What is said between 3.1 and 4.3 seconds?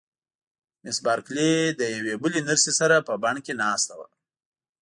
بڼ کې ناسته وه.